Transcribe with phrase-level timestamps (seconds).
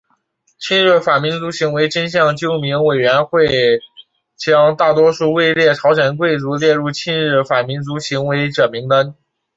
[0.57, 3.45] 亲日反民族行为真相纠明委员会
[4.35, 9.13] 将大多数位列朝鲜贵族者列入亲日反民族行为者名单。